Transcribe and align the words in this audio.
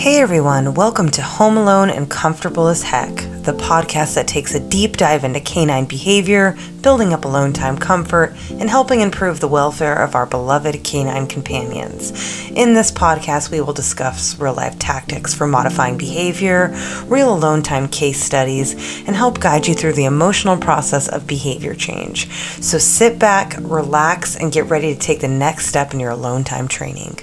Hey 0.00 0.18
everyone, 0.22 0.72
welcome 0.72 1.10
to 1.10 1.20
Home 1.20 1.58
Alone 1.58 1.90
and 1.90 2.10
Comfortable 2.10 2.68
as 2.68 2.82
Heck, 2.82 3.16
the 3.44 3.52
podcast 3.52 4.14
that 4.14 4.26
takes 4.26 4.54
a 4.54 4.68
deep 4.70 4.96
dive 4.96 5.24
into 5.24 5.40
canine 5.40 5.84
behavior, 5.84 6.56
building 6.80 7.12
up 7.12 7.26
alone 7.26 7.52
time 7.52 7.76
comfort, 7.76 8.34
and 8.48 8.70
helping 8.70 9.02
improve 9.02 9.40
the 9.40 9.46
welfare 9.46 10.02
of 10.02 10.14
our 10.14 10.24
beloved 10.24 10.82
canine 10.84 11.26
companions. 11.26 12.12
In 12.52 12.72
this 12.72 12.90
podcast, 12.90 13.50
we 13.50 13.60
will 13.60 13.74
discuss 13.74 14.38
real 14.38 14.54
life 14.54 14.78
tactics 14.78 15.34
for 15.34 15.46
modifying 15.46 15.98
behavior, 15.98 16.74
real 17.04 17.34
alone 17.34 17.62
time 17.62 17.86
case 17.86 18.24
studies, 18.24 18.72
and 19.06 19.14
help 19.14 19.38
guide 19.38 19.66
you 19.66 19.74
through 19.74 19.92
the 19.92 20.06
emotional 20.06 20.56
process 20.56 21.08
of 21.08 21.26
behavior 21.26 21.74
change. 21.74 22.26
So 22.62 22.78
sit 22.78 23.18
back, 23.18 23.54
relax, 23.58 24.34
and 24.34 24.50
get 24.50 24.64
ready 24.64 24.94
to 24.94 24.98
take 24.98 25.20
the 25.20 25.28
next 25.28 25.66
step 25.66 25.92
in 25.92 26.00
your 26.00 26.12
alone 26.12 26.42
time 26.42 26.68
training. 26.68 27.18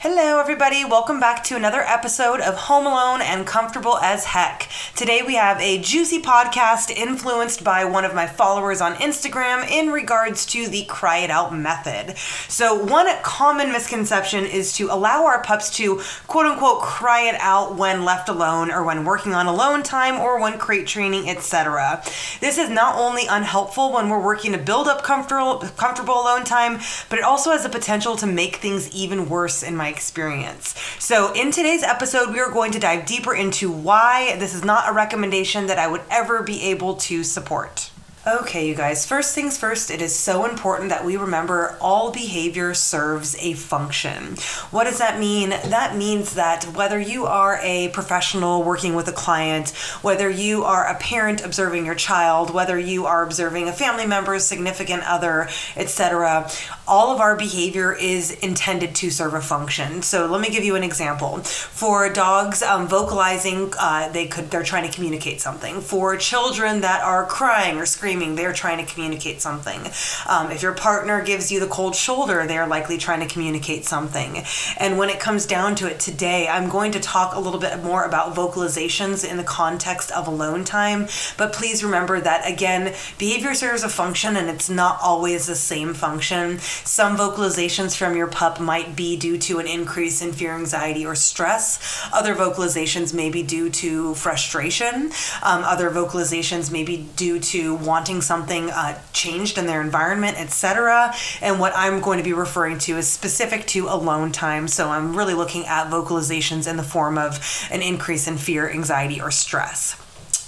Hello, 0.00 0.38
everybody. 0.38 0.84
Welcome 0.84 1.20
back 1.20 1.42
to 1.44 1.56
another 1.56 1.80
episode 1.80 2.40
of 2.40 2.54
Home 2.54 2.84
Alone 2.84 3.22
and 3.22 3.46
Comfortable 3.46 3.96
as 3.96 4.26
Heck. 4.26 4.68
Today 4.94 5.22
we 5.26 5.36
have 5.36 5.58
a 5.58 5.80
juicy 5.80 6.20
podcast 6.20 6.90
influenced 6.90 7.64
by 7.64 7.86
one 7.86 8.04
of 8.04 8.14
my 8.14 8.26
followers 8.26 8.82
on 8.82 8.96
Instagram 8.96 9.66
in 9.66 9.90
regards 9.90 10.44
to 10.46 10.68
the 10.68 10.84
cry 10.84 11.20
it 11.20 11.30
out 11.30 11.56
method. 11.56 12.14
So, 12.46 12.74
one 12.74 13.06
common 13.22 13.72
misconception 13.72 14.44
is 14.44 14.74
to 14.74 14.88
allow 14.90 15.24
our 15.24 15.42
pups 15.42 15.74
to 15.78 16.02
quote 16.26 16.44
unquote 16.44 16.82
cry 16.82 17.22
it 17.22 17.36
out 17.40 17.76
when 17.76 18.04
left 18.04 18.28
alone 18.28 18.70
or 18.70 18.84
when 18.84 19.06
working 19.06 19.32
on 19.32 19.46
alone 19.46 19.82
time 19.82 20.20
or 20.20 20.38
when 20.38 20.58
crate 20.58 20.86
training, 20.86 21.30
etc. 21.30 22.02
This 22.40 22.58
is 22.58 22.68
not 22.68 22.98
only 22.98 23.26
unhelpful 23.26 23.94
when 23.94 24.10
we're 24.10 24.22
working 24.22 24.52
to 24.52 24.58
build 24.58 24.88
up 24.88 25.02
comfortable, 25.02 25.60
comfortable 25.78 26.20
alone 26.20 26.44
time, 26.44 26.80
but 27.08 27.18
it 27.18 27.24
also 27.24 27.52
has 27.52 27.62
the 27.62 27.70
potential 27.70 28.14
to 28.16 28.26
make 28.26 28.56
things 28.56 28.94
even 28.94 29.30
worse 29.30 29.62
in 29.62 29.74
my 29.74 29.85
experience. 29.88 30.74
So, 30.98 31.32
in 31.32 31.50
today's 31.50 31.82
episode, 31.82 32.32
we 32.32 32.40
are 32.40 32.50
going 32.50 32.72
to 32.72 32.78
dive 32.78 33.06
deeper 33.06 33.34
into 33.34 33.70
why 33.70 34.36
this 34.38 34.54
is 34.54 34.64
not 34.64 34.88
a 34.88 34.92
recommendation 34.92 35.66
that 35.66 35.78
I 35.78 35.86
would 35.88 36.02
ever 36.10 36.42
be 36.42 36.62
able 36.62 36.96
to 36.96 37.24
support. 37.24 37.90
Okay, 38.28 38.66
you 38.66 38.74
guys, 38.74 39.06
first 39.06 39.36
things 39.36 39.56
first, 39.56 39.88
it 39.88 40.02
is 40.02 40.12
so 40.12 40.46
important 40.46 40.88
that 40.88 41.04
we 41.04 41.16
remember 41.16 41.78
all 41.80 42.10
behavior 42.10 42.74
serves 42.74 43.36
a 43.38 43.52
function. 43.52 44.34
What 44.72 44.82
does 44.82 44.98
that 44.98 45.20
mean? 45.20 45.50
That 45.50 45.94
means 45.96 46.34
that 46.34 46.64
whether 46.74 46.98
you 46.98 47.26
are 47.26 47.60
a 47.62 47.90
professional 47.90 48.64
working 48.64 48.96
with 48.96 49.06
a 49.06 49.12
client, 49.12 49.68
whether 50.02 50.28
you 50.28 50.64
are 50.64 50.88
a 50.88 50.96
parent 50.96 51.44
observing 51.44 51.86
your 51.86 51.94
child, 51.94 52.52
whether 52.52 52.76
you 52.76 53.06
are 53.06 53.22
observing 53.22 53.68
a 53.68 53.72
family 53.72 54.08
member, 54.08 54.40
significant 54.40 55.04
other, 55.08 55.48
etc., 55.76 56.50
all 56.88 57.12
of 57.12 57.20
our 57.20 57.36
behavior 57.36 57.92
is 57.92 58.30
intended 58.30 58.94
to 58.96 59.10
serve 59.10 59.34
a 59.34 59.40
function. 59.40 60.02
So 60.02 60.26
let 60.26 60.40
me 60.40 60.48
give 60.48 60.64
you 60.64 60.76
an 60.76 60.84
example. 60.84 61.38
For 61.38 62.12
dogs 62.12 62.62
um, 62.62 62.86
vocalizing, 62.86 63.72
uh, 63.78 64.08
they 64.10 64.26
could 64.26 64.50
they're 64.50 64.62
trying 64.62 64.88
to 64.88 64.94
communicate 64.94 65.40
something. 65.40 65.80
For 65.80 66.16
children 66.16 66.80
that 66.82 67.02
are 67.02 67.26
crying 67.26 67.78
or 67.78 67.86
screaming 67.86 68.36
they're 68.36 68.52
trying 68.52 68.84
to 68.84 68.92
communicate 68.92 69.40
something. 69.40 69.80
Um, 70.28 70.50
if 70.50 70.62
your 70.62 70.74
partner 70.74 71.22
gives 71.22 71.50
you 71.50 71.60
the 71.60 71.66
cold 71.66 71.94
shoulder, 71.94 72.46
they're 72.46 72.66
likely 72.66 72.98
trying 72.98 73.20
to 73.20 73.32
communicate 73.32 73.84
something. 73.84 74.44
And 74.78 74.98
when 74.98 75.10
it 75.10 75.20
comes 75.20 75.46
down 75.46 75.74
to 75.76 75.88
it 75.88 75.98
today, 75.98 76.48
I'm 76.48 76.68
going 76.68 76.92
to 76.92 77.00
talk 77.00 77.34
a 77.34 77.40
little 77.40 77.60
bit 77.60 77.82
more 77.82 78.04
about 78.04 78.34
vocalizations 78.34 79.28
in 79.28 79.36
the 79.36 79.44
context 79.44 80.10
of 80.12 80.26
alone 80.26 80.64
time. 80.64 81.06
But 81.36 81.52
please 81.52 81.82
remember 81.82 82.20
that, 82.20 82.48
again, 82.48 82.94
behavior 83.18 83.54
serves 83.54 83.82
a 83.82 83.88
function 83.88 84.36
and 84.36 84.48
it's 84.48 84.70
not 84.70 84.98
always 85.02 85.46
the 85.46 85.54
same 85.54 85.94
function. 85.94 86.58
Some 86.84 87.16
vocalizations 87.16 87.96
from 87.96 88.16
your 88.16 88.26
pup 88.26 88.60
might 88.60 88.96
be 88.96 89.16
due 89.16 89.38
to 89.38 89.58
an 89.58 89.66
increase 89.66 90.22
in 90.22 90.32
fear, 90.32 90.54
anxiety, 90.54 91.04
or 91.06 91.14
stress. 91.14 92.06
Other 92.12 92.34
vocalizations 92.34 93.12
may 93.14 93.30
be 93.30 93.42
due 93.42 93.70
to 93.70 94.14
frustration. 94.14 95.12
Um, 95.42 95.64
other 95.64 95.90
vocalizations 95.90 96.70
may 96.70 96.84
be 96.84 97.08
due 97.16 97.40
to 97.40 97.74
wanting 97.76 98.20
something 98.22 98.70
uh, 98.70 99.00
changed 99.12 99.58
in 99.58 99.66
their 99.66 99.80
environment, 99.80 100.38
etc. 100.40 101.14
And 101.40 101.60
what 101.60 101.72
I'm 101.76 102.00
going 102.00 102.18
to 102.18 102.24
be 102.24 102.32
referring 102.32 102.78
to 102.78 102.96
is 102.96 103.08
specific 103.08 103.66
to 103.68 103.88
alone 103.88 104.32
time. 104.32 104.68
So 104.68 104.88
I'm 104.88 105.16
really 105.16 105.34
looking 105.34 105.66
at 105.66 105.90
vocalizations 105.90 106.68
in 106.68 106.76
the 106.76 106.82
form 106.82 107.18
of 107.18 107.68
an 107.70 107.82
increase 107.82 108.26
in 108.26 108.36
fear, 108.38 108.70
anxiety, 108.70 109.20
or 109.20 109.30
stress. 109.30 110.05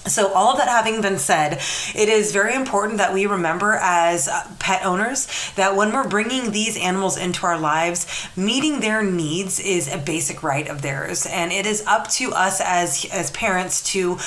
So, 0.08 0.32
all 0.32 0.52
of 0.52 0.58
that 0.58 0.68
having 0.68 1.00
been 1.00 1.18
said, 1.18 1.60
it 1.94 2.08
is 2.08 2.32
very 2.32 2.54
important 2.54 2.98
that 2.98 3.12
we 3.12 3.26
remember 3.26 3.78
as 3.80 4.28
uh, 4.28 4.42
pet 4.58 4.84
owners 4.84 5.28
that 5.56 5.76
when 5.76 5.92
we're 5.92 6.08
bringing 6.08 6.50
these 6.50 6.76
animals 6.76 7.16
into 7.16 7.46
our 7.46 7.58
lives, 7.58 8.06
meeting 8.36 8.80
their 8.80 9.02
needs 9.02 9.60
is 9.60 9.92
a 9.92 9.98
basic 9.98 10.42
right 10.42 10.68
of 10.68 10.82
theirs. 10.82 11.26
And 11.26 11.52
it 11.52 11.66
is 11.66 11.84
up 11.86 12.08
to 12.12 12.32
us 12.32 12.60
as, 12.60 13.06
as 13.12 13.30
parents 13.32 13.82
to 13.92 14.18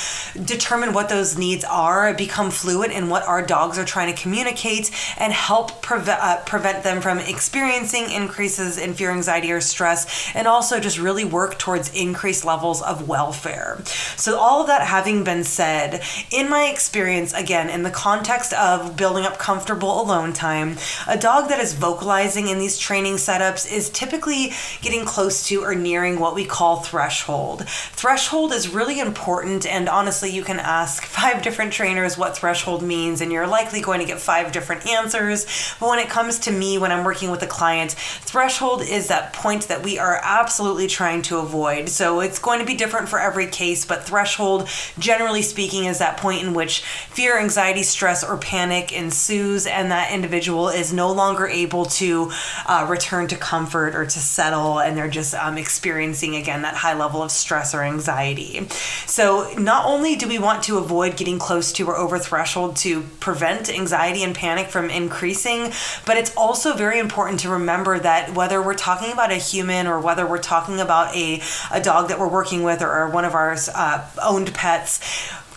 determine 0.43 0.93
what 0.93 1.09
those 1.09 1.37
needs 1.37 1.63
are, 1.63 2.13
become 2.13 2.51
fluent 2.51 2.93
in 2.93 3.09
what 3.09 3.23
our 3.23 3.45
dogs 3.45 3.77
are 3.77 3.85
trying 3.85 4.13
to 4.13 4.21
communicate, 4.21 4.91
and 5.17 5.33
help 5.33 5.81
prevent, 5.81 6.19
uh, 6.21 6.41
prevent 6.43 6.83
them 6.83 7.01
from 7.01 7.19
experiencing 7.19 8.11
increases 8.11 8.77
in 8.77 8.93
fear, 8.93 9.11
anxiety, 9.11 9.51
or 9.51 9.61
stress, 9.61 10.31
and 10.35 10.47
also 10.47 10.79
just 10.79 10.99
really 10.99 11.25
work 11.25 11.57
towards 11.57 11.93
increased 11.93 12.45
levels 12.45 12.81
of 12.81 13.07
welfare. 13.07 13.79
So, 14.15 14.37
all 14.37 14.61
of 14.61 14.67
that 14.67 14.87
having 14.87 15.23
been 15.23 15.43
said, 15.43 15.70
said, 15.71 16.01
in 16.31 16.49
my 16.49 16.65
experience, 16.65 17.33
again, 17.33 17.69
in 17.69 17.83
the 17.83 17.89
context 17.89 18.51
of 18.53 18.97
building 18.97 19.25
up 19.25 19.37
comfortable 19.37 20.01
alone 20.01 20.33
time, 20.33 20.75
a 21.07 21.17
dog 21.17 21.47
that 21.47 21.61
is 21.61 21.73
vocalizing 21.73 22.49
in 22.49 22.59
these 22.59 22.77
training 22.77 23.15
setups 23.15 23.71
is 23.71 23.89
typically 23.89 24.51
getting 24.81 25.05
close 25.05 25.47
to 25.47 25.63
or 25.63 25.73
nearing 25.73 26.19
what 26.19 26.35
we 26.35 26.43
call 26.43 26.81
threshold. 26.81 27.67
Threshold 27.67 28.51
is 28.51 28.67
really 28.67 28.99
important, 28.99 29.65
and 29.65 29.87
honestly, 29.87 30.29
you 30.29 30.43
can 30.43 30.59
ask 30.59 31.03
five 31.21 31.41
different 31.41 31.71
trainers 31.71 32.17
what 32.17 32.35
threshold 32.35 32.83
means, 32.83 33.21
and 33.21 33.31
you're 33.31 33.47
likely 33.47 33.79
going 33.79 34.01
to 34.01 34.05
get 34.05 34.19
five 34.19 34.51
different 34.51 34.85
answers. 34.87 35.45
But 35.79 35.89
when 35.89 35.99
it 35.99 36.09
comes 36.09 36.37
to 36.39 36.51
me, 36.51 36.77
when 36.77 36.91
I'm 36.91 37.05
working 37.05 37.31
with 37.31 37.43
a 37.43 37.47
client, 37.47 37.91
threshold 37.91 38.81
is 38.81 39.07
that 39.07 39.31
point 39.31 39.69
that 39.69 39.83
we 39.83 39.97
are 39.97 40.19
absolutely 40.21 40.87
trying 40.87 41.21
to 41.23 41.37
avoid. 41.37 41.87
So 41.87 42.19
it's 42.19 42.39
going 42.39 42.59
to 42.59 42.65
be 42.65 42.75
different 42.75 43.07
for 43.07 43.19
every 43.19 43.47
case, 43.47 43.85
but 43.85 44.03
threshold, 44.03 44.67
generally 44.99 45.41
speaking, 45.41 45.60
speaking 45.61 45.85
is 45.85 45.99
that 45.99 46.17
point 46.17 46.41
in 46.41 46.55
which 46.55 46.81
fear, 46.81 47.37
anxiety, 47.37 47.83
stress, 47.83 48.23
or 48.23 48.35
panic 48.35 48.91
ensues, 48.91 49.67
and 49.67 49.91
that 49.91 50.11
individual 50.11 50.69
is 50.69 50.91
no 50.91 51.11
longer 51.11 51.45
able 51.45 51.85
to 51.85 52.31
uh, 52.65 52.83
return 52.89 53.27
to 53.27 53.35
comfort 53.35 53.93
or 53.93 54.03
to 54.03 54.17
settle, 54.17 54.79
and 54.79 54.97
they're 54.97 55.07
just 55.07 55.35
um, 55.35 55.59
experiencing 55.59 56.35
again 56.35 56.63
that 56.63 56.73
high 56.73 56.95
level 56.95 57.21
of 57.21 57.29
stress 57.29 57.75
or 57.75 57.83
anxiety. 57.83 58.67
So, 59.05 59.53
not 59.55 59.85
only 59.85 60.15
do 60.15 60.27
we 60.27 60.39
want 60.39 60.63
to 60.63 60.79
avoid 60.79 61.15
getting 61.15 61.37
close 61.37 61.71
to 61.73 61.85
or 61.85 61.95
over 61.95 62.17
threshold 62.17 62.75
to 62.77 63.03
prevent 63.19 63.69
anxiety 63.69 64.23
and 64.23 64.33
panic 64.33 64.69
from 64.69 64.89
increasing, 64.89 65.71
but 66.07 66.17
it's 66.17 66.35
also 66.35 66.73
very 66.73 66.97
important 66.97 67.39
to 67.41 67.49
remember 67.49 67.99
that 67.99 68.33
whether 68.33 68.59
we're 68.63 68.73
talking 68.73 69.11
about 69.13 69.29
a 69.31 69.35
human 69.35 69.85
or 69.85 69.99
whether 69.99 70.25
we're 70.25 70.39
talking 70.39 70.79
about 70.79 71.15
a, 71.15 71.39
a 71.71 71.79
dog 71.79 72.07
that 72.07 72.17
we're 72.17 72.27
working 72.27 72.63
with 72.63 72.81
or, 72.81 72.89
or 72.91 73.09
one 73.11 73.25
of 73.25 73.35
our 73.35 73.55
uh, 73.75 74.09
owned 74.23 74.51
pets, 74.55 74.99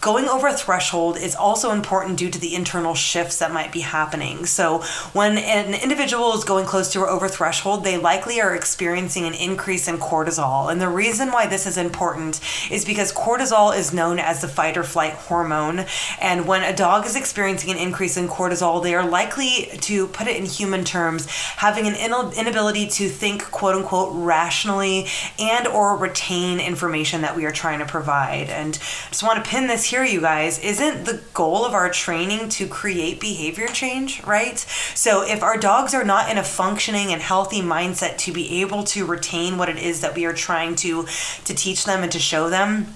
Going 0.04 0.28
over 0.28 0.48
a 0.48 0.52
threshold 0.52 1.16
is 1.16 1.34
also 1.34 1.70
important 1.70 2.18
due 2.18 2.28
to 2.28 2.38
the 2.38 2.54
internal 2.54 2.94
shifts 2.94 3.38
that 3.38 3.54
might 3.54 3.72
be 3.72 3.80
happening. 3.80 4.44
So, 4.44 4.82
when 5.14 5.38
an 5.38 5.72
individual 5.72 6.34
is 6.34 6.44
going 6.44 6.66
close 6.66 6.92
to 6.92 7.00
or 7.00 7.08
over 7.08 7.26
threshold, 7.26 7.84
they 7.84 7.96
likely 7.96 8.38
are 8.38 8.54
experiencing 8.54 9.24
an 9.24 9.32
increase 9.32 9.88
in 9.88 9.96
cortisol. 9.96 10.70
And 10.70 10.78
the 10.78 10.90
reason 10.90 11.32
why 11.32 11.46
this 11.46 11.66
is 11.66 11.78
important 11.78 12.42
is 12.70 12.84
because 12.84 13.14
cortisol 13.14 13.74
is 13.74 13.94
known 13.94 14.18
as 14.18 14.42
the 14.42 14.46
fight 14.46 14.76
or 14.76 14.82
flight 14.82 15.14
hormone. 15.14 15.86
And 16.20 16.46
when 16.46 16.64
a 16.64 16.76
dog 16.76 17.06
is 17.06 17.16
experiencing 17.16 17.70
an 17.70 17.78
increase 17.78 18.18
in 18.18 18.28
cortisol, 18.28 18.82
they 18.82 18.94
are 18.94 19.08
likely, 19.08 19.70
to 19.80 20.06
put 20.08 20.26
it 20.26 20.36
in 20.36 20.44
human 20.44 20.84
terms, 20.84 21.30
having 21.30 21.86
an 21.86 21.94
inability 21.94 22.88
to 22.88 23.08
think 23.08 23.50
quote 23.50 23.74
unquote 23.74 24.12
rationally 24.12 25.06
and 25.38 25.66
or 25.66 25.96
retain 25.96 26.60
information 26.60 27.22
that 27.22 27.34
we 27.34 27.46
are 27.46 27.52
trying 27.52 27.78
to 27.78 27.86
provide. 27.86 28.50
And 28.50 28.78
I 29.06 29.08
just 29.08 29.22
want 29.22 29.42
to 29.42 29.50
pin 29.50 29.66
this 29.66 29.84
here 29.84 29.93
here, 29.94 30.04
you 30.04 30.20
guys, 30.20 30.58
isn't 30.58 31.04
the 31.04 31.22
goal 31.34 31.64
of 31.64 31.72
our 31.72 31.88
training 31.88 32.48
to 32.48 32.66
create 32.66 33.20
behavior 33.20 33.68
change, 33.68 34.20
right? 34.24 34.58
So 34.58 35.22
if 35.22 35.40
our 35.40 35.56
dogs 35.56 35.94
are 35.94 36.02
not 36.02 36.28
in 36.28 36.36
a 36.36 36.42
functioning 36.42 37.12
and 37.12 37.22
healthy 37.22 37.62
mindset 37.62 38.18
to 38.18 38.32
be 38.32 38.60
able 38.60 38.82
to 38.86 39.06
retain 39.06 39.56
what 39.56 39.68
it 39.68 39.78
is 39.78 40.00
that 40.00 40.16
we 40.16 40.24
are 40.24 40.32
trying 40.32 40.74
to 40.76 41.06
to 41.44 41.54
teach 41.54 41.84
them 41.84 42.02
and 42.02 42.10
to 42.10 42.18
show 42.18 42.50
them, 42.50 42.92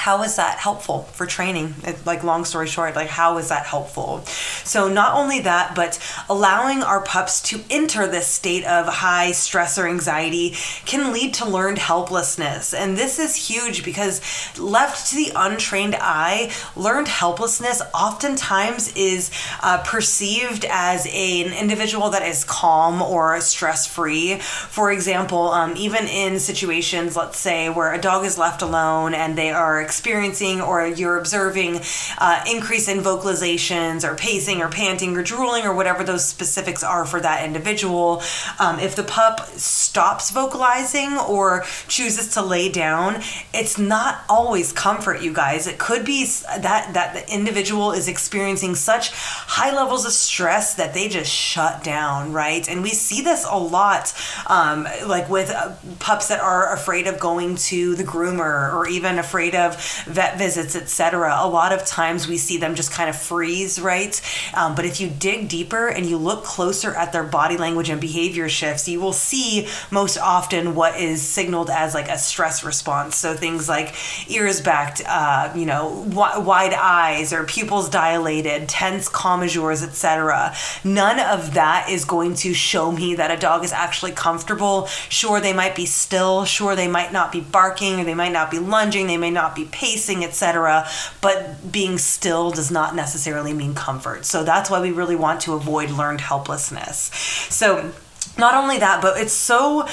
how 0.00 0.22
is 0.22 0.36
that 0.36 0.56
helpful 0.58 1.02
for 1.12 1.26
training? 1.26 1.74
Like 2.06 2.24
long 2.24 2.46
story 2.46 2.66
short 2.66 2.96
like 2.96 3.08
how 3.08 3.36
is 3.36 3.50
that 3.50 3.66
helpful? 3.66 4.24
So 4.64 4.88
not 4.88 5.14
only 5.14 5.40
that 5.40 5.74
but 5.74 6.00
allowing 6.30 6.82
our 6.82 7.02
pups 7.02 7.42
to 7.50 7.60
enter 7.68 8.06
this 8.06 8.26
state 8.26 8.64
of 8.64 8.86
high 8.86 9.32
stress 9.32 9.76
or 9.76 9.86
anxiety 9.86 10.54
can 10.86 11.12
lead 11.12 11.34
to 11.34 11.44
learned 11.44 11.76
helplessness. 11.78 12.72
And 12.72 12.96
this 12.96 13.18
is 13.18 13.36
huge 13.36 13.84
because 13.84 14.22
left 14.58 15.10
to 15.10 15.16
the 15.16 15.32
untrained 15.36 15.96
eye 16.00 16.50
learned 16.74 17.08
helplessness 17.08 17.82
oftentimes 17.92 18.96
is 18.96 19.30
uh, 19.62 19.82
perceived 19.84 20.64
as 20.70 21.06
a, 21.08 21.44
an 21.44 21.52
individual 21.52 22.08
that 22.08 22.22
is 22.22 22.42
calm 22.44 23.02
or 23.02 23.38
stress 23.42 23.86
free 23.86 24.36
for 24.38 24.90
example 24.90 25.50
um, 25.50 25.74
even 25.76 26.06
in 26.06 26.38
situations 26.38 27.16
let's 27.16 27.38
say 27.38 27.68
where 27.68 27.92
a 27.92 28.00
dog 28.00 28.24
is 28.24 28.38
left 28.38 28.62
alone 28.62 29.12
and 29.12 29.36
they 29.36 29.50
are 29.50 29.80
experiencing 29.90 30.60
or 30.60 30.86
you're 30.86 31.18
observing 31.18 31.80
uh, 32.18 32.44
increase 32.48 32.86
in 32.86 32.98
vocalizations 32.98 34.04
or 34.08 34.14
pacing 34.14 34.62
or 34.62 34.68
panting 34.68 35.16
or 35.16 35.22
drooling 35.22 35.64
or 35.64 35.74
whatever 35.74 36.04
those 36.04 36.24
specifics 36.24 36.84
are 36.84 37.04
for 37.04 37.20
that 37.20 37.44
individual, 37.44 38.22
um, 38.60 38.78
if 38.78 38.94
the 38.94 39.02
pup 39.02 39.36
stops 39.58 40.30
vocalizing 40.30 41.18
or 41.18 41.64
chooses 41.88 42.28
to 42.34 42.40
lay 42.40 42.68
down, 42.70 43.20
it's 43.52 43.78
not 43.78 44.22
always 44.28 44.72
comfort, 44.72 45.22
you 45.22 45.32
guys. 45.32 45.66
It 45.66 45.78
could 45.78 46.04
be 46.04 46.24
that 46.24 46.94
that 46.94 47.14
the 47.14 47.34
individual 47.34 47.90
is 47.90 48.06
experiencing 48.06 48.76
such 48.76 49.10
high 49.12 49.74
levels 49.74 50.06
of 50.06 50.12
stress 50.12 50.74
that 50.74 50.94
they 50.94 51.08
just 51.08 51.32
shut 51.32 51.82
down, 51.82 52.32
right? 52.32 52.68
And 52.68 52.82
we 52.82 52.90
see 52.90 53.22
this 53.22 53.44
a 53.44 53.58
lot, 53.58 54.14
um, 54.46 54.86
like 55.06 55.28
with 55.28 55.50
uh, 55.50 55.72
pups 55.98 56.28
that 56.28 56.40
are 56.40 56.72
afraid 56.72 57.08
of 57.08 57.18
going 57.18 57.56
to 57.70 57.96
the 57.96 58.04
groomer 58.04 58.72
or 58.72 58.86
even 58.86 59.18
afraid 59.18 59.54
of 59.54 59.69
vet 60.06 60.38
visits, 60.38 60.74
etc. 60.76 61.36
A 61.38 61.48
lot 61.48 61.72
of 61.72 61.84
times 61.84 62.28
we 62.28 62.38
see 62.38 62.56
them 62.58 62.74
just 62.74 62.92
kind 62.92 63.10
of 63.10 63.16
freeze, 63.16 63.80
right? 63.80 64.20
Um, 64.54 64.74
but 64.74 64.84
if 64.84 65.00
you 65.00 65.08
dig 65.08 65.48
deeper 65.48 65.88
and 65.88 66.06
you 66.06 66.16
look 66.16 66.44
closer 66.44 66.94
at 66.94 67.12
their 67.12 67.24
body 67.24 67.56
language 67.56 67.88
and 67.88 68.00
behavior 68.00 68.48
shifts, 68.48 68.88
you 68.88 69.00
will 69.00 69.12
see 69.12 69.68
most 69.90 70.18
often 70.18 70.74
what 70.74 70.98
is 70.98 71.22
signaled 71.22 71.70
as 71.70 71.94
like 71.94 72.08
a 72.08 72.18
stress 72.18 72.64
response. 72.64 73.16
So 73.16 73.34
things 73.34 73.68
like 73.68 73.94
ears 74.28 74.60
backed, 74.60 75.02
uh, 75.06 75.52
you 75.54 75.66
know, 75.66 76.04
w- 76.08 76.44
wide 76.44 76.74
eyes 76.74 77.32
or 77.32 77.44
pupils 77.44 77.88
dilated, 77.88 78.68
tense 78.68 79.08
commissures, 79.08 79.82
etc. 79.82 80.54
None 80.84 81.20
of 81.20 81.54
that 81.54 81.88
is 81.88 82.04
going 82.04 82.34
to 82.36 82.54
show 82.54 82.92
me 82.92 83.14
that 83.16 83.30
a 83.30 83.36
dog 83.36 83.64
is 83.64 83.72
actually 83.72 84.12
comfortable. 84.12 84.86
Sure, 85.08 85.40
they 85.40 85.52
might 85.52 85.74
be 85.74 85.86
still. 85.86 86.44
Sure, 86.44 86.76
they 86.76 86.88
might 86.88 87.12
not 87.12 87.32
be 87.32 87.40
barking 87.40 88.00
or 88.00 88.04
they 88.04 88.14
might 88.14 88.32
not 88.32 88.50
be 88.50 88.58
lunging. 88.58 89.06
They 89.06 89.16
may 89.16 89.30
not 89.30 89.54
be 89.54 89.59
pacing, 89.66 90.24
etc. 90.24 90.86
But 91.20 91.72
being 91.72 91.98
still 91.98 92.50
does 92.50 92.70
not 92.70 92.94
necessarily 92.94 93.52
mean 93.52 93.74
comfort. 93.74 94.24
So 94.24 94.44
that's 94.44 94.70
why 94.70 94.80
we 94.80 94.90
really 94.90 95.16
want 95.16 95.40
to 95.42 95.54
avoid 95.54 95.90
learned 95.90 96.20
helplessness. 96.20 97.10
So 97.50 97.92
not 98.38 98.54
only 98.54 98.78
that, 98.78 99.02
but 99.02 99.20
it's 99.20 99.32
so 99.32 99.86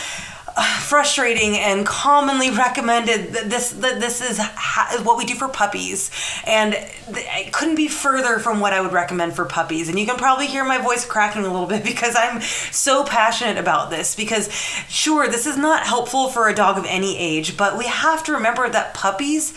frustrating 0.63 1.57
and 1.57 1.86
commonly 1.86 2.50
recommended 2.50 3.33
that 3.33 3.50
this 3.50 3.71
that 3.71 4.00
this 4.00 4.21
is 4.21 4.38
ha- 4.39 5.01
what 5.04 5.18
we 5.18 5.25
do 5.25 5.36
for 5.36 5.48
puppies. 5.48 6.09
And 6.45 6.74
it 7.09 7.54
couldn't 7.54 7.75
be 7.75 7.88
further 7.88 8.39
from 8.39 8.59
what 8.59 8.74
I 8.74 8.81
would 8.81 8.94
recommend 8.94 9.36
for 9.36 9.45
puppies. 9.45 9.89
And 9.89 10.00
you 10.00 10.06
can 10.06 10.18
probably 10.18 10.48
hear 10.48 10.63
my 10.63 10.80
voice 10.80 11.06
cracking 11.06 11.44
a 11.44 11.51
little 11.51 11.68
bit 11.68 11.83
because 11.92 12.15
I'm 12.15 12.42
so 12.42 13.04
passionate 13.04 13.57
about 13.57 13.89
this. 13.89 14.15
Because 14.15 14.51
sure 14.88 15.27
this 15.27 15.45
is 15.45 15.57
not 15.57 15.86
helpful 15.86 16.30
for 16.30 16.48
a 16.48 16.56
dog 16.56 16.77
of 16.77 16.86
any 16.88 17.18
age 17.18 17.57
but 17.57 17.77
we 17.77 17.86
have 17.86 18.24
to 18.24 18.33
remember 18.33 18.69
that 18.69 18.94
puppies 18.94 19.54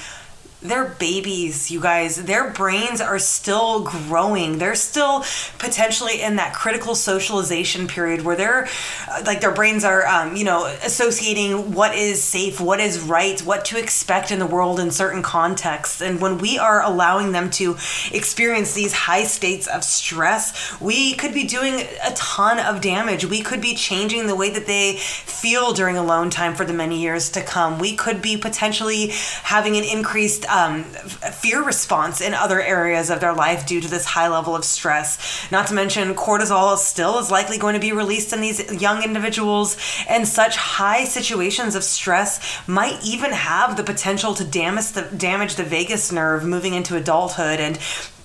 they're 0.62 0.84
babies, 0.98 1.70
you 1.70 1.80
guys. 1.80 2.24
Their 2.24 2.50
brains 2.50 3.00
are 3.00 3.18
still 3.18 3.82
growing. 3.82 4.58
They're 4.58 4.74
still 4.74 5.24
potentially 5.58 6.20
in 6.20 6.36
that 6.36 6.52
critical 6.52 6.94
socialization 6.94 7.86
period 7.86 8.22
where 8.22 8.36
they're 8.36 8.68
uh, 9.08 9.22
like 9.24 9.40
their 9.40 9.52
brains 9.52 9.84
are, 9.84 10.06
um, 10.06 10.36
you 10.36 10.44
know, 10.44 10.66
associating 10.84 11.72
what 11.72 11.94
is 11.94 12.22
safe, 12.22 12.60
what 12.60 12.78
is 12.78 13.00
right, 13.00 13.40
what 13.40 13.64
to 13.66 13.78
expect 13.78 14.30
in 14.30 14.38
the 14.38 14.46
world 14.46 14.78
in 14.78 14.90
certain 14.90 15.22
contexts. 15.22 16.02
And 16.02 16.20
when 16.20 16.36
we 16.38 16.58
are 16.58 16.82
allowing 16.82 17.32
them 17.32 17.48
to 17.52 17.76
experience 18.12 18.74
these 18.74 18.92
high 18.92 19.24
states 19.24 19.66
of 19.66 19.82
stress, 19.82 20.78
we 20.80 21.14
could 21.14 21.32
be 21.32 21.44
doing 21.44 21.86
a 22.04 22.12
ton 22.14 22.58
of 22.58 22.82
damage. 22.82 23.24
We 23.24 23.40
could 23.40 23.62
be 23.62 23.74
changing 23.74 24.26
the 24.26 24.36
way 24.36 24.50
that 24.50 24.66
they 24.66 24.96
feel 24.96 25.72
during 25.72 25.96
alone 25.96 26.28
time 26.28 26.54
for 26.54 26.66
the 26.66 26.74
many 26.74 27.00
years 27.00 27.30
to 27.30 27.42
come. 27.42 27.78
We 27.78 27.96
could 27.96 28.20
be 28.20 28.36
potentially 28.36 29.12
having 29.42 29.76
an 29.76 29.84
increased 29.84 30.44
um, 30.50 30.84
fear 30.84 31.62
response 31.62 32.20
in 32.20 32.34
other 32.34 32.60
areas 32.60 33.10
of 33.10 33.20
their 33.20 33.32
life 33.32 33.66
due 33.66 33.80
to 33.80 33.88
this 33.88 34.04
high 34.04 34.28
level 34.28 34.56
of 34.56 34.64
stress. 34.64 35.50
Not 35.50 35.68
to 35.68 35.74
mention, 35.74 36.14
cortisol 36.14 36.76
still 36.76 37.18
is 37.18 37.30
likely 37.30 37.58
going 37.58 37.74
to 37.74 37.80
be 37.80 37.92
released 37.92 38.32
in 38.32 38.40
these 38.40 38.80
young 38.80 39.02
individuals, 39.02 39.76
and 40.08 40.26
such 40.26 40.56
high 40.56 41.04
situations 41.04 41.74
of 41.74 41.84
stress 41.84 42.40
might 42.66 43.04
even 43.04 43.32
have 43.32 43.76
the 43.76 43.84
potential 43.84 44.34
to 44.34 44.44
damage 44.44 44.92
the 44.92 45.02
damage 45.02 45.54
the 45.54 45.64
vagus 45.64 46.10
nerve 46.10 46.44
moving 46.44 46.74
into 46.74 46.96
adulthood 46.96 47.60
and 47.60 47.78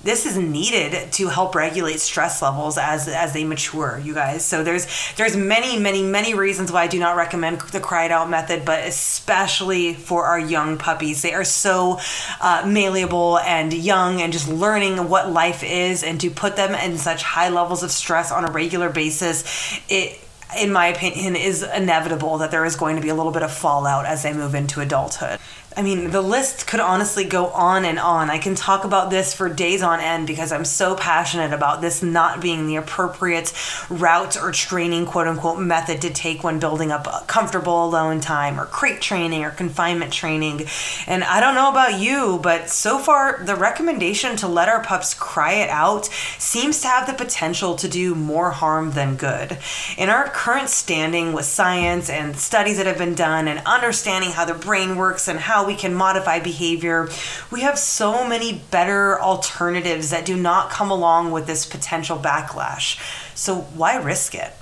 this 0.05 0.27
is 0.27 0.37
needed 0.37 1.11
to 1.11 1.27
help 1.27 1.55
regulate 1.55 1.99
stress 1.99 2.41
levels 2.41 2.77
as 2.77 3.07
as 3.07 3.33
they 3.33 3.43
mature 3.43 3.99
you 4.03 4.13
guys 4.13 4.45
so 4.45 4.63
there's 4.63 4.87
there's 5.17 5.35
many 5.35 5.79
many 5.79 6.03
many 6.03 6.33
reasons 6.35 6.71
why 6.71 6.83
i 6.83 6.87
do 6.87 6.99
not 6.99 7.17
recommend 7.17 7.59
the 7.61 7.79
cry 7.79 8.05
it 8.05 8.11
out 8.11 8.29
method 8.29 8.63
but 8.63 8.87
especially 8.87 9.95
for 9.95 10.25
our 10.25 10.39
young 10.39 10.77
puppies 10.77 11.23
they 11.23 11.33
are 11.33 11.43
so 11.43 11.99
uh, 12.39 12.63
malleable 12.67 13.39
and 13.39 13.73
young 13.73 14.21
and 14.21 14.31
just 14.31 14.47
learning 14.47 15.09
what 15.09 15.31
life 15.31 15.63
is 15.63 16.03
and 16.03 16.21
to 16.21 16.29
put 16.29 16.55
them 16.55 16.75
in 16.75 16.97
such 16.97 17.23
high 17.23 17.49
levels 17.49 17.81
of 17.81 17.89
stress 17.89 18.31
on 18.31 18.47
a 18.47 18.51
regular 18.51 18.89
basis 18.89 19.81
it 19.89 20.21
in 20.57 20.71
my 20.71 20.87
opinion, 20.87 21.35
is 21.35 21.63
inevitable 21.63 22.37
that 22.37 22.51
there 22.51 22.63
is 22.65 22.75
going 22.75 22.95
to 22.95 23.01
be 23.01 23.09
a 23.09 23.15
little 23.15 23.31
bit 23.31 23.43
of 23.43 23.51
fallout 23.51 24.05
as 24.05 24.23
they 24.23 24.31
move 24.31 24.55
into 24.55 24.79
adulthood. 24.79 25.39
I 25.77 25.81
mean, 25.81 26.11
the 26.11 26.21
list 26.21 26.67
could 26.67 26.79
honestly 26.79 27.25
go 27.25 27.47
on 27.47 27.83
and 27.83 27.99
on. 27.99 28.29
I 28.29 28.37
can 28.37 28.55
talk 28.55 28.85
about 28.85 29.09
this 29.09 29.33
for 29.33 29.49
days 29.49 29.81
on 29.81 29.99
end 29.99 30.25
because 30.25 30.53
I'm 30.53 30.63
so 30.63 30.95
passionate 30.95 31.51
about 31.51 31.81
this 31.81 32.01
not 32.01 32.39
being 32.39 32.67
the 32.67 32.77
appropriate 32.77 33.51
route 33.89 34.37
or 34.41 34.53
training, 34.53 35.05
quote 35.05 35.27
unquote, 35.27 35.59
method 35.59 36.01
to 36.03 36.11
take 36.11 36.45
when 36.45 36.59
building 36.59 36.93
up 36.93 37.07
a 37.07 37.25
comfortable 37.27 37.85
alone 37.85 38.21
time 38.21 38.57
or 38.57 38.65
crate 38.65 39.01
training 39.01 39.43
or 39.43 39.51
confinement 39.51 40.13
training. 40.13 40.65
And 41.07 41.25
I 41.25 41.41
don't 41.41 41.55
know 41.55 41.69
about 41.69 41.99
you, 41.99 42.39
but 42.41 42.69
so 42.69 42.97
far, 42.97 43.43
the 43.43 43.55
recommendation 43.55 44.37
to 44.37 44.47
let 44.47 44.69
our 44.69 44.81
pups 44.81 45.13
cry 45.13 45.55
it 45.55 45.69
out 45.69 46.05
seems 46.37 46.79
to 46.81 46.87
have 46.87 47.05
the 47.05 47.13
potential 47.13 47.75
to 47.75 47.89
do 47.89 48.15
more 48.15 48.51
harm 48.51 48.91
than 48.91 49.17
good. 49.17 49.57
In 49.97 50.07
our 50.07 50.29
current 50.29 50.69
standing 50.69 51.33
with 51.33 51.45
science 51.45 52.09
and 52.09 52.37
studies 52.37 52.77
that 52.77 52.85
have 52.85 52.97
been 52.97 53.13
done 53.15 53.49
and 53.49 53.61
understanding 53.65 54.31
how 54.31 54.45
the 54.45 54.53
brain 54.53 54.95
works 54.95 55.27
and 55.27 55.37
how 55.37 55.64
we 55.65 55.75
can 55.75 55.93
modify 55.93 56.39
behavior. 56.39 57.09
We 57.51 57.61
have 57.61 57.77
so 57.77 58.27
many 58.27 58.61
better 58.71 59.19
alternatives 59.21 60.09
that 60.09 60.25
do 60.25 60.35
not 60.35 60.69
come 60.69 60.91
along 60.91 61.31
with 61.31 61.47
this 61.47 61.65
potential 61.65 62.17
backlash. 62.17 62.99
So 63.35 63.61
why 63.61 63.97
risk 63.97 64.35
it? 64.35 64.53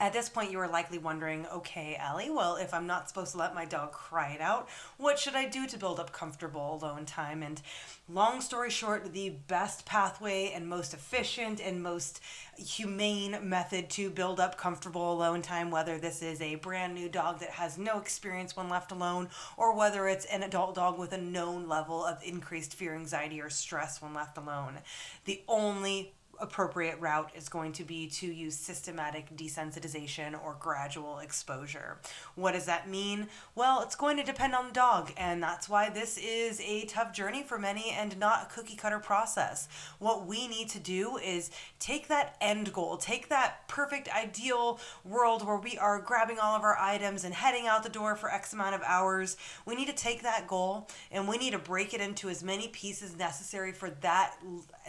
At 0.00 0.14
this 0.14 0.30
point, 0.30 0.50
you 0.50 0.58
are 0.60 0.66
likely 0.66 0.96
wondering, 0.96 1.46
okay, 1.52 1.94
Allie, 1.96 2.30
well, 2.30 2.56
if 2.56 2.72
I'm 2.72 2.86
not 2.86 3.06
supposed 3.06 3.32
to 3.32 3.38
let 3.38 3.54
my 3.54 3.66
dog 3.66 3.92
cry 3.92 4.30
it 4.30 4.40
out, 4.40 4.66
what 4.96 5.18
should 5.18 5.34
I 5.34 5.46
do 5.46 5.66
to 5.66 5.76
build 5.76 6.00
up 6.00 6.10
comfortable 6.10 6.80
alone 6.80 7.04
time? 7.04 7.42
And 7.42 7.60
long 8.08 8.40
story 8.40 8.70
short, 8.70 9.12
the 9.12 9.28
best 9.46 9.84
pathway 9.84 10.52
and 10.54 10.66
most 10.66 10.94
efficient 10.94 11.60
and 11.60 11.82
most 11.82 12.22
humane 12.56 13.36
method 13.42 13.90
to 13.90 14.08
build 14.08 14.40
up 14.40 14.56
comfortable 14.56 15.12
alone 15.12 15.42
time, 15.42 15.70
whether 15.70 15.98
this 15.98 16.22
is 16.22 16.40
a 16.40 16.54
brand 16.54 16.94
new 16.94 17.10
dog 17.10 17.40
that 17.40 17.50
has 17.50 17.76
no 17.76 17.98
experience 17.98 18.56
when 18.56 18.70
left 18.70 18.92
alone, 18.92 19.28
or 19.58 19.76
whether 19.76 20.08
it's 20.08 20.24
an 20.24 20.42
adult 20.42 20.76
dog 20.76 20.98
with 20.98 21.12
a 21.12 21.18
known 21.18 21.68
level 21.68 22.06
of 22.06 22.22
increased 22.22 22.72
fear, 22.72 22.94
anxiety, 22.94 23.38
or 23.38 23.50
stress 23.50 24.00
when 24.00 24.14
left 24.14 24.38
alone. 24.38 24.78
The 25.26 25.42
only 25.46 26.14
appropriate 26.40 26.98
route 27.00 27.30
is 27.34 27.48
going 27.48 27.72
to 27.72 27.84
be 27.84 28.06
to 28.08 28.26
use 28.26 28.56
systematic 28.56 29.34
desensitization 29.36 30.32
or 30.42 30.56
gradual 30.58 31.18
exposure. 31.18 31.98
What 32.34 32.52
does 32.52 32.66
that 32.66 32.88
mean? 32.88 33.28
Well, 33.54 33.82
it's 33.82 33.96
going 33.96 34.16
to 34.16 34.22
depend 34.22 34.54
on 34.54 34.68
the 34.68 34.72
dog, 34.72 35.12
and 35.16 35.42
that's 35.42 35.68
why 35.68 35.90
this 35.90 36.18
is 36.18 36.60
a 36.60 36.84
tough 36.86 37.12
journey 37.12 37.42
for 37.42 37.58
many 37.58 37.90
and 37.90 38.18
not 38.18 38.44
a 38.44 38.54
cookie 38.54 38.76
cutter 38.76 38.98
process. 38.98 39.68
What 39.98 40.26
we 40.26 40.48
need 40.48 40.68
to 40.70 40.78
do 40.78 41.16
is 41.18 41.50
take 41.78 42.08
that 42.08 42.36
end 42.40 42.72
goal, 42.72 42.96
take 42.96 43.28
that 43.28 43.68
perfect 43.68 44.08
ideal 44.14 44.80
world 45.04 45.46
where 45.46 45.56
we 45.56 45.76
are 45.78 46.00
grabbing 46.00 46.38
all 46.38 46.56
of 46.56 46.62
our 46.62 46.76
items 46.78 47.24
and 47.24 47.34
heading 47.34 47.66
out 47.66 47.82
the 47.82 47.88
door 47.88 48.16
for 48.16 48.30
X 48.30 48.52
amount 48.52 48.74
of 48.74 48.82
hours. 48.84 49.36
We 49.66 49.74
need 49.74 49.88
to 49.88 49.94
take 49.94 50.22
that 50.22 50.46
goal 50.46 50.88
and 51.10 51.28
we 51.28 51.38
need 51.38 51.52
to 51.52 51.58
break 51.58 51.94
it 51.94 52.00
into 52.00 52.28
as 52.28 52.42
many 52.42 52.68
pieces 52.68 53.16
necessary 53.16 53.72
for 53.72 53.90
that 54.00 54.36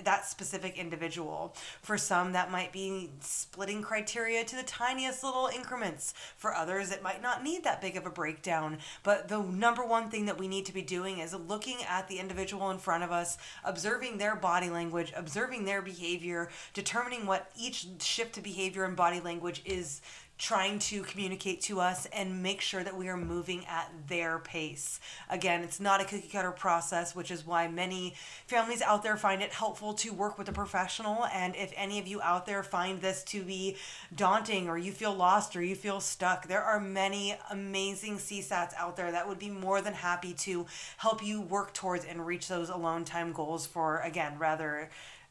that 0.04 0.26
specific 0.26 0.78
individual 0.78 1.41
For 1.82 1.98
some, 1.98 2.34
that 2.34 2.52
might 2.52 2.72
be 2.72 3.10
splitting 3.22 3.82
criteria 3.82 4.44
to 4.44 4.56
the 4.56 4.64
tiniest 4.64 5.24
little 5.24 5.50
increments. 5.54 6.14
For 6.38 6.54
others, 6.54 6.92
it 6.92 7.04
might 7.04 7.22
not 7.22 7.44
need 7.44 7.64
that 7.64 7.82
big 7.82 7.98
of 7.98 8.06
a 8.06 8.10
breakdown. 8.10 8.78
But 9.04 9.28
the 9.28 9.42
number 9.42 9.86
one 9.86 10.10
thing 10.10 10.26
that 10.26 10.38
we 10.38 10.48
need 10.48 10.66
to 10.68 10.74
be 10.74 10.82
doing 10.82 11.20
is 11.20 11.34
looking 11.34 11.78
at 11.88 12.08
the 12.08 12.20
individual 12.20 12.72
in 12.72 12.78
front 12.78 13.04
of 13.04 13.12
us, 13.12 13.38
observing 13.64 14.18
their 14.18 14.36
body 14.36 14.70
language, 14.70 15.14
observing 15.16 15.66
their 15.66 15.82
behavior, 15.82 16.50
determining 16.74 17.26
what 17.26 17.52
each 17.58 17.88
shift 18.00 18.36
to 18.36 18.42
behavior 18.42 18.84
and 18.84 18.96
body 18.96 19.20
language 19.20 19.62
is 19.66 20.02
trying 20.42 20.80
to 20.80 21.04
communicate 21.04 21.62
to 21.62 21.80
us 21.80 22.08
and 22.08 22.42
make 22.42 22.62
sure 22.62 22.84
that 22.84 22.98
we 22.98 23.08
are 23.08 23.16
moving 23.16 23.64
at 23.68 23.88
their 24.08 24.40
pace. 24.40 25.00
Again, 25.30 25.62
it's 25.62 25.80
not 25.80 26.02
a 26.02 26.04
cookie 26.04 26.28
cutter 26.28 26.50
process, 26.50 27.16
which 27.16 27.30
is 27.30 27.46
why 27.46 27.68
many 27.68 28.16
families 28.48 28.82
out 28.82 29.04
there 29.04 29.16
find 29.18 29.44
it 29.44 29.52
helpful 29.52 29.94
to 29.94 30.12
work 30.12 30.40
with 30.40 30.50
a 30.50 30.52
professional. 30.52 31.26
And 31.28 31.56
if 31.56 31.72
any 31.76 32.00
of 32.00 32.08
you 32.08 32.24
out 32.24 32.48
there 32.48 32.64
find 32.64 33.00
this 33.00 33.24
to 33.26 33.44
be 33.44 33.78
daunting 34.16 34.68
or 34.68 34.80
you 34.80 34.92
feel 34.92 35.14
lost 35.14 35.56
or 35.56 35.62
you 35.62 35.76
feel 35.76 36.00
stuck, 36.00 36.48
there 36.48 36.64
are 36.64 36.80
many 36.80 37.36
amazing 37.52 38.18
CSATs 38.18 38.74
out 38.78 38.98
there 38.98 39.12
that 39.12 39.28
would 39.28 39.38
be 39.38 39.52
more 39.52 39.80
than 39.80 39.94
happy 39.94 40.34
to 40.34 40.66
help 40.98 41.24
you 41.24 41.40
work 41.40 41.72
towards 41.76 42.04
and 42.04 42.26
reach 42.26 42.48
those 42.48 42.70
alone 42.70 43.06
time 43.06 43.32
goals 43.32 43.68
for, 43.68 44.00
again, 44.00 44.40
rather 44.40 44.90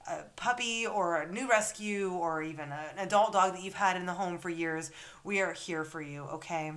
a 0.09 0.23
puppy 0.37 0.87
or 0.87 1.16
a 1.16 1.30
new 1.30 1.49
rescue 1.49 2.11
or 2.12 2.42
even 2.42 2.71
a, 2.71 2.90
an 2.92 2.99
adult 2.99 3.33
dog 3.33 3.52
that 3.54 3.62
you've 3.62 3.75
had 3.75 3.97
in 3.97 4.07
the 4.07 4.14
home 4.14 4.38
for 4.38 4.49
years, 4.49 4.90
we 5.25 5.40
are 5.40 5.52
here 5.52 5.85
for 5.85 6.00
you, 6.00 6.23
okay? 6.23 6.73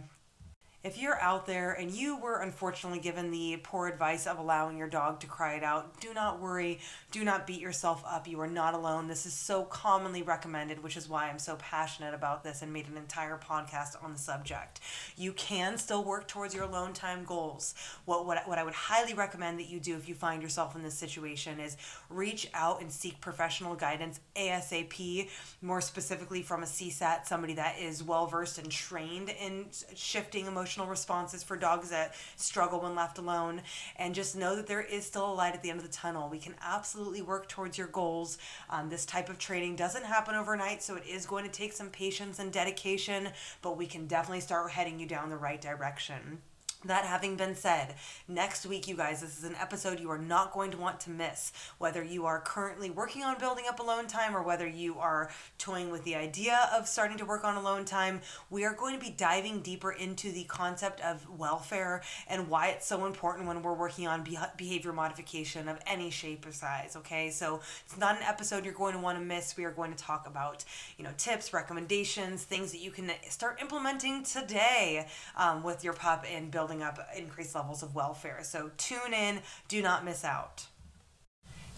If 0.83 0.97
you're 0.97 1.17
out 1.21 1.45
there 1.45 1.71
and 1.71 1.89
you 1.89 2.17
were 2.17 2.41
unfortunately 2.41 2.99
given 2.99 3.31
the 3.31 3.57
poor 3.63 3.87
advice 3.87 4.27
of 4.27 4.37
allowing 4.37 4.77
your 4.77 4.89
dog 4.89 5.21
to 5.21 5.27
cry 5.27 5.53
it 5.53 5.63
out, 5.63 6.01
do 6.01 6.13
not 6.13 6.41
worry. 6.41 6.81
Do 7.09 7.23
not 7.23 7.47
beat 7.47 7.61
yourself 7.61 8.03
up. 8.05 8.27
You 8.27 8.41
are 8.41 8.47
not 8.47 8.73
alone. 8.73 9.07
This 9.07 9.25
is 9.25 9.31
so 9.31 9.63
commonly 9.63 10.23
recommended, 10.23 10.83
which 10.83 10.97
is 10.97 11.07
why 11.07 11.29
I'm 11.29 11.39
so 11.39 11.55
passionate 11.55 12.13
about 12.13 12.43
this 12.43 12.61
and 12.61 12.73
made 12.73 12.89
an 12.89 12.97
entire 12.97 13.37
podcast 13.37 14.03
on 14.03 14.11
the 14.11 14.19
subject. 14.19 14.81
You 15.15 15.31
can 15.31 15.77
still 15.77 16.03
work 16.03 16.27
towards 16.27 16.53
your 16.53 16.65
alone 16.65 16.91
time 16.91 17.23
goals. 17.23 17.75
What, 18.03 18.25
what, 18.25 18.45
what 18.45 18.57
I 18.57 18.65
would 18.65 18.73
highly 18.73 19.13
recommend 19.13 19.59
that 19.59 19.69
you 19.69 19.79
do 19.79 19.95
if 19.95 20.09
you 20.09 20.15
find 20.15 20.41
yourself 20.41 20.75
in 20.75 20.83
this 20.83 20.95
situation 20.95 21.61
is 21.61 21.77
reach 22.09 22.49
out 22.53 22.81
and 22.81 22.91
seek 22.91 23.21
professional 23.21 23.75
guidance 23.75 24.19
ASAP, 24.35 25.29
more 25.61 25.79
specifically 25.79 26.41
from 26.41 26.61
a 26.61 26.65
CSAT, 26.65 27.25
somebody 27.25 27.53
that 27.53 27.79
is 27.79 28.03
well 28.03 28.27
versed 28.27 28.57
and 28.57 28.69
trained 28.69 29.29
in 29.29 29.67
shifting 29.95 30.45
emotional 30.45 30.72
emotional 30.73 30.89
responses 30.89 31.43
for 31.43 31.55
dogs 31.55 31.89
that 31.89 32.15
struggle 32.35 32.81
when 32.81 32.95
left 32.95 33.17
alone. 33.17 33.61
And 33.95 34.15
just 34.15 34.35
know 34.35 34.55
that 34.55 34.67
there 34.67 34.81
is 34.81 35.05
still 35.05 35.31
a 35.31 35.33
light 35.33 35.53
at 35.53 35.61
the 35.61 35.69
end 35.69 35.79
of 35.79 35.85
the 35.85 35.91
tunnel. 35.91 36.29
We 36.29 36.39
can 36.39 36.55
absolutely 36.61 37.21
work 37.21 37.47
towards 37.47 37.77
your 37.77 37.87
goals. 37.87 38.37
Um, 38.69 38.89
this 38.89 39.05
type 39.05 39.29
of 39.29 39.37
training 39.37 39.75
doesn't 39.75 40.05
happen 40.05 40.35
overnight, 40.35 40.81
so 40.81 40.95
it 40.95 41.05
is 41.07 41.25
going 41.25 41.45
to 41.45 41.51
take 41.51 41.73
some 41.73 41.89
patience 41.89 42.39
and 42.39 42.51
dedication, 42.51 43.29
but 43.61 43.77
we 43.77 43.85
can 43.85 44.07
definitely 44.07 44.41
start 44.41 44.71
heading 44.71 44.99
you 44.99 45.05
down 45.05 45.29
the 45.29 45.37
right 45.37 45.61
direction. 45.61 46.39
That 46.85 47.05
having 47.05 47.37
been 47.37 47.55
said, 47.55 47.95
next 48.27 48.65
week, 48.65 48.89
you 48.89 48.97
guys, 48.97 49.21
this 49.21 49.37
is 49.37 49.45
an 49.45 49.55
episode 49.55 50.01
you 50.01 50.09
are 50.11 50.17
not 50.17 50.51
going 50.51 50.69
to 50.71 50.77
want 50.77 50.99
to 51.01 51.11
miss. 51.11 51.53
Whether 51.77 52.03
you 52.03 52.25
are 52.25 52.41
currently 52.41 52.89
working 52.89 53.23
on 53.23 53.39
building 53.39 53.63
up 53.69 53.79
alone 53.79 54.07
time 54.07 54.35
or 54.35 54.43
whether 54.43 54.67
you 54.67 54.99
are 54.99 55.31
toying 55.57 55.91
with 55.91 56.03
the 56.03 56.15
idea 56.15 56.69
of 56.75 56.85
starting 56.89 57.17
to 57.19 57.25
work 57.25 57.45
on 57.45 57.55
alone 57.55 57.85
time, 57.85 58.19
we 58.49 58.65
are 58.65 58.73
going 58.73 58.99
to 58.99 58.99
be 58.99 59.11
diving 59.11 59.61
deeper 59.61 59.93
into 59.93 60.29
the 60.33 60.43
concept 60.43 60.99
of 60.99 61.25
welfare 61.29 62.01
and 62.27 62.49
why 62.49 62.67
it's 62.67 62.85
so 62.85 63.05
important 63.05 63.47
when 63.47 63.61
we're 63.61 63.73
working 63.73 64.05
on 64.05 64.27
behavior 64.57 64.91
modification 64.91 65.69
of 65.69 65.79
any 65.87 66.09
shape 66.09 66.45
or 66.45 66.51
size. 66.51 66.97
Okay, 66.97 67.29
so 67.29 67.61
it's 67.85 67.97
not 67.97 68.17
an 68.17 68.23
episode 68.23 68.65
you're 68.65 68.73
going 68.73 68.93
to 68.93 68.99
want 68.99 69.17
to 69.17 69.23
miss. 69.23 69.55
We 69.55 69.63
are 69.63 69.71
going 69.71 69.93
to 69.93 69.97
talk 69.97 70.27
about, 70.27 70.65
you 70.97 71.05
know, 71.05 71.11
tips, 71.15 71.53
recommendations, 71.53 72.43
things 72.43 72.73
that 72.73 72.81
you 72.81 72.91
can 72.91 73.09
start 73.29 73.61
implementing 73.61 74.23
today 74.23 75.07
um, 75.37 75.63
with 75.63 75.85
your 75.85 75.93
pup 75.93 76.25
and 76.29 76.51
building 76.51 76.72
building 76.73 76.83
up 76.83 77.07
increased 77.17 77.55
levels 77.55 77.83
of 77.83 77.95
welfare. 77.95 78.39
So 78.41 78.71
tune 78.77 79.13
in, 79.13 79.39
do 79.67 79.81
not 79.81 80.03
miss 80.03 80.23
out. 80.23 80.65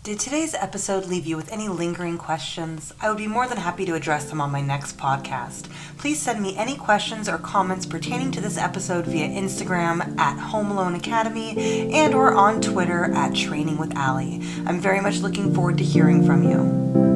Did 0.04 0.20
today's 0.20 0.54
episode 0.54 1.08
leave 1.08 1.26
you 1.26 1.36
with 1.36 1.52
any 1.52 1.68
lingering 1.68 2.20
questions? 2.20 2.94
I 3.02 3.10
would 3.10 3.18
be 3.18 3.28
more 3.28 3.48
than 3.48 3.58
happy 3.58 3.86
to 3.86 3.96
address 3.96 4.30
them 4.30 4.40
on 4.40 4.52
my 4.52 4.62
next 4.62 4.98
podcast. 4.98 5.68
Please 5.98 6.22
send 6.22 6.42
me 6.42 6.56
any 6.56 6.76
questions 6.76 7.28
or 7.28 7.40
comments 7.40 7.88
pertaining 7.88 8.32
to 8.32 8.42
this 8.42 8.58
episode 8.58 9.08
via 9.08 9.28
Instagram 9.28 10.18
at 10.20 10.38
Home 10.38 10.70
Alone 10.70 10.94
Academy 10.94 11.92
and 11.92 12.14
or 12.14 12.36
on 12.36 12.62
Twitter 12.62 13.06
at 13.16 13.34
Training 13.34 13.78
with 13.78 13.96
Allie. 13.96 14.42
I'm 14.68 14.80
very 14.80 15.02
much 15.02 15.20
looking 15.20 15.56
forward 15.56 15.80
to 15.80 15.84
hearing 15.84 16.24
from 16.24 16.44
you. 16.44 17.15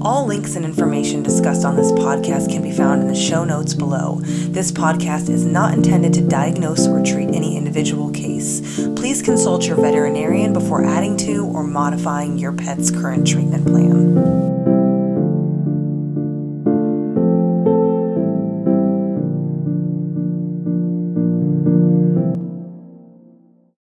All 0.00 0.26
links 0.26 0.54
and 0.54 0.64
information 0.64 1.24
discussed 1.24 1.64
on 1.64 1.74
this 1.74 1.90
podcast 1.90 2.50
can 2.50 2.62
be 2.62 2.70
found 2.70 3.02
in 3.02 3.08
the 3.08 3.16
show 3.16 3.44
notes 3.44 3.74
below. 3.74 4.20
This 4.22 4.70
podcast 4.70 5.28
is 5.28 5.44
not 5.44 5.74
intended 5.74 6.12
to 6.14 6.20
diagnose 6.20 6.86
or 6.86 7.02
treat 7.02 7.34
any 7.34 7.56
individual 7.56 8.10
case. 8.10 8.60
Please 8.94 9.22
consult 9.22 9.66
your 9.66 9.76
veterinarian 9.76 10.52
before 10.52 10.84
adding 10.84 11.16
to 11.18 11.46
or 11.46 11.64
modifying 11.64 12.38
your 12.38 12.52
pet's 12.52 12.90
current 12.90 13.26
treatment 13.26 13.66
plan. 13.66 14.67